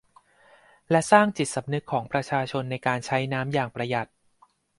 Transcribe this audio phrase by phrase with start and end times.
[0.89, 4.07] และสร้างจิตสำนึกของประชาชนในการใช้น้ำอย่างประหยัด